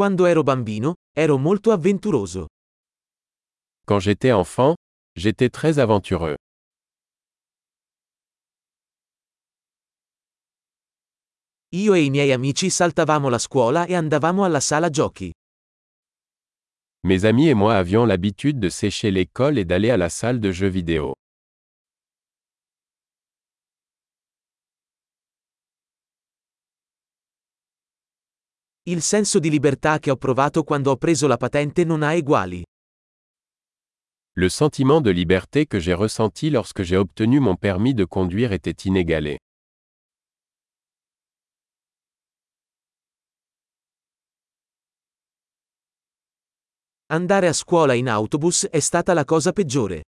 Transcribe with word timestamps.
Quando 0.00 0.24
ero 0.24 0.42
bambino, 0.42 0.94
ero 1.14 1.36
molto 1.36 1.72
avventuroso. 1.72 2.46
Quand 3.86 4.00
j'étais 4.00 4.32
enfant, 4.32 4.74
j'étais 5.14 5.50
très 5.50 5.78
aventureux. 5.78 6.36
Io 11.74 11.92
e 11.92 12.00
i 12.00 12.08
miei 12.08 12.32
amici 12.32 12.70
saltavamo 12.70 13.28
la 13.28 13.36
scuola 13.36 13.84
e 13.84 13.94
andavamo 13.94 14.42
alla 14.42 14.60
sala 14.60 14.88
giochi. 14.88 15.30
Mes 17.04 17.26
amis 17.26 17.50
et 17.50 17.54
moi 17.54 17.76
avions 17.76 18.06
l'habitude 18.06 18.58
de 18.58 18.70
sécher 18.70 19.10
l'école 19.10 19.58
et 19.58 19.66
d'aller 19.66 19.90
à 19.90 19.98
la 19.98 20.08
salle 20.08 20.40
de 20.40 20.50
jeux 20.50 20.70
vidéo. 20.70 21.19
Il 28.90 29.02
senso 29.02 29.38
di 29.38 29.50
libertà 29.50 30.00
che 30.00 30.10
ho 30.10 30.16
provato 30.16 30.64
quando 30.64 30.90
ho 30.90 30.96
preso 30.96 31.28
la 31.28 31.36
patente 31.36 31.84
non 31.84 32.02
ha 32.02 32.12
eguali. 32.12 32.64
Le 34.34 34.48
sentiment 34.48 35.00
de 35.00 35.12
liberté 35.12 35.64
que 35.64 35.78
j'ai 35.78 35.94
ressenti 35.94 36.50
lorsque 36.50 36.82
j'ai 36.82 36.96
obtenu 36.96 37.38
mon 37.38 37.54
permis 37.54 37.94
de 37.94 38.04
conduire 38.04 38.52
était 38.52 38.88
inégalé. 38.88 39.38
Andare 47.12 47.46
a 47.46 47.52
scuola 47.52 47.94
in 47.94 48.08
autobus 48.08 48.66
è 48.66 48.80
stata 48.80 49.14
la 49.14 49.24
cosa 49.24 49.52
peggiore. 49.52 50.02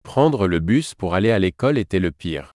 Prendre 0.00 0.46
le 0.46 0.60
bus 0.60 0.94
pour 0.94 1.12
aller 1.12 1.30
à 1.32 1.38
l'école 1.38 1.76
était 1.76 2.00
le 2.00 2.12
pire. 2.12 2.54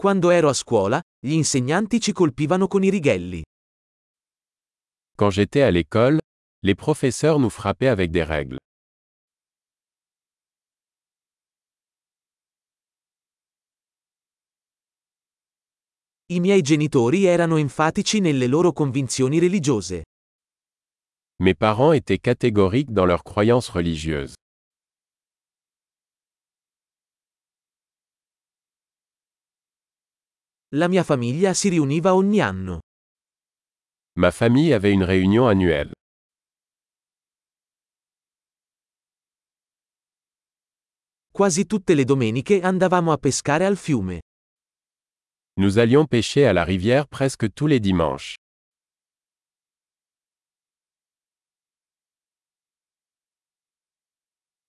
Quando 0.00 0.30
ero 0.30 0.48
a 0.48 0.54
scuola, 0.54 0.98
gli 1.18 1.32
insegnanti 1.32 2.00
ci 2.00 2.12
colpivano 2.12 2.66
con 2.68 2.82
i 2.82 2.88
righelli. 2.88 3.42
Quand 5.14 5.30
j'étais 5.30 5.60
à 5.60 5.70
l'école, 5.70 6.18
les 6.62 6.74
professeurs 6.74 7.38
nous 7.38 7.50
frappaient 7.50 7.90
avec 7.90 8.10
des 8.10 8.24
règles. 8.24 8.56
I 16.28 16.40
miei 16.40 16.62
genitori 16.62 17.26
erano 17.26 17.58
enfatici 17.58 18.20
nelle 18.20 18.46
loro 18.46 18.72
convinzioni 18.72 19.38
religiose. 19.38 20.00
Mes 21.42 21.54
parents 21.54 21.92
étaient 21.92 22.18
catégoriques 22.18 22.94
dans 22.94 23.04
leurs 23.04 23.22
croyances 23.22 23.68
religieuses. 23.68 24.32
La 30.72 30.86
mia 30.86 31.02
famiglia 31.02 31.52
si 31.52 31.68
riuniva 31.68 32.14
ogni 32.14 32.40
anno. 32.40 32.78
Ma 34.20 34.30
famille 34.30 34.72
avait 34.72 34.92
une 34.92 35.04
réunion 35.04 35.48
annuelle. 35.48 35.90
Quasi 41.32 41.66
tutte 41.66 41.94
le 41.94 42.04
domeniche 42.04 42.60
andavamo 42.60 43.10
a 43.10 43.16
pescare 43.18 43.64
al 43.64 43.76
fiume. 43.76 44.20
Nous 45.54 45.76
allions 45.76 46.06
pêcher 46.06 46.46
à 46.46 46.52
la 46.52 46.62
rivière 46.62 47.08
presque 47.08 47.52
tous 47.52 47.66
les 47.66 47.80
dimanches. 47.80 48.36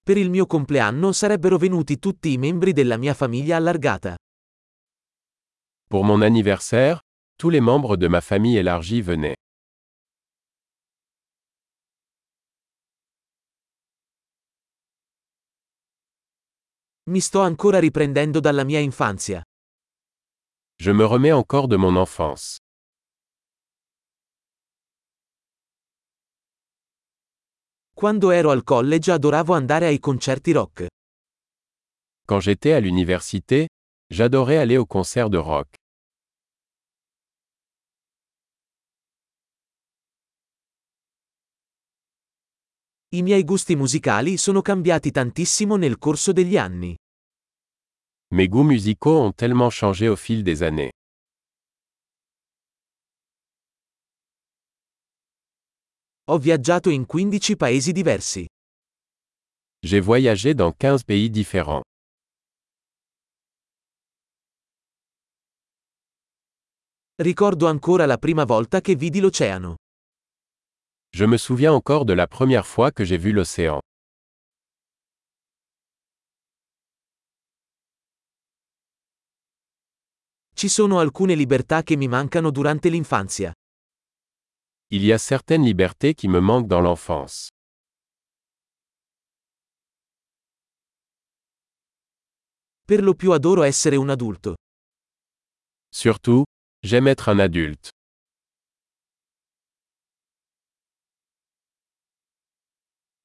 Per 0.04 0.18
il 0.18 0.32
mio 0.32 0.48
compleanno 0.48 1.12
sarebbero 1.12 1.58
venuti 1.58 2.00
tutti 2.00 2.32
i 2.32 2.38
membri 2.40 2.74
della 2.74 2.98
mia 2.98 3.14
famiglia 3.14 3.58
allargata. 3.58 4.16
Pour 5.92 6.06
mon 6.06 6.22
anniversaire, 6.22 7.02
tous 7.38 7.50
les 7.50 7.60
membres 7.60 7.98
de 7.98 8.08
ma 8.08 8.22
famille 8.22 8.56
élargie 8.56 9.02
venaient. 9.02 9.36
Mi 17.10 17.20
sto 17.20 17.42
ancora 17.42 17.80
riprendendo 17.80 18.40
dalla 18.40 18.64
mia 18.64 18.80
infanzia. 18.80 19.44
Je 20.80 20.92
me 20.94 21.04
remets 21.04 21.34
encore 21.34 21.68
de 21.68 21.76
mon 21.76 21.98
enfance. 21.98 22.60
Quando 27.94 28.32
ero 28.32 28.52
al 28.52 28.64
college 28.64 29.12
adoravo 29.12 29.54
andare 29.54 29.88
ai 29.90 30.00
concerti 30.00 30.54
rock. 30.54 30.88
Quand 32.26 32.40
j'étais 32.40 32.72
à 32.72 32.80
l'université, 32.80 33.68
j'adorais 34.10 34.56
aller 34.56 34.78
aux 34.78 34.88
concerts 34.88 35.30
de 35.30 35.38
rock. 35.38 35.81
I 43.14 43.24
miei 43.24 43.44
gusti 43.44 43.76
musicali 43.76 44.38
sono 44.38 44.62
cambiati 44.62 45.12
tantissimo 45.12 45.76
nel 45.76 45.98
corso 45.98 46.32
degli 46.32 46.56
anni. 46.56 46.96
Mes 48.34 48.48
goûts 48.48 48.64
musicaux 48.64 49.20
ont 49.20 49.36
tellement 49.36 49.70
changé 49.70 50.08
au 50.08 50.16
fil 50.16 50.44
des 50.44 50.64
années. 50.64 50.92
Ho 56.30 56.38
viaggiato 56.38 56.90
in 56.90 57.06
15 57.06 57.58
paesi 57.58 57.92
diversi. 57.92 58.46
J'ai 59.86 60.00
voyagé 60.00 60.54
dans 60.54 60.74
15 60.74 61.04
pays 61.04 61.30
différents. 61.30 61.84
Ricordo 67.22 67.68
ancora 67.68 68.06
la 68.06 68.18
prima 68.18 68.46
volta 68.46 68.80
che 68.80 68.96
vidi 68.96 69.20
l'oceano. 69.20 69.76
Je 71.14 71.26
me 71.26 71.38
souviens 71.38 71.74
encore 71.74 72.06
de 72.06 72.14
la 72.14 72.26
première 72.26 72.66
fois 72.66 72.90
que 72.92 73.04
j'ai 73.04 73.18
vu 73.18 73.34
l'océan. 73.34 73.82
Ci 80.56 80.70
sono 80.70 81.00
alcune 81.00 81.36
libertà 81.36 81.84
che 81.84 81.98
mi 81.98 82.08
mancano 82.08 82.50
durante 82.50 82.90
l'infanzia. 82.90 83.52
Il 84.92 85.04
y 85.04 85.12
a 85.12 85.18
certaines 85.18 85.66
libertés 85.66 86.14
qui 86.14 86.30
me 86.30 86.40
manquent 86.40 86.68
dans 86.68 86.82
l'enfance. 86.82 87.50
Per 92.86 93.02
lo 93.02 93.16
più 93.16 93.32
adoro 93.34 93.64
essere 93.64 93.98
un 93.98 94.10
adulto. 94.10 94.56
Surtout, 95.90 96.46
j'aime 96.82 97.08
être 97.10 97.30
un 97.30 97.40
adulte. 97.40 97.91